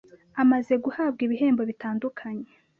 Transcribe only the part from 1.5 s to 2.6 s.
bitandukanye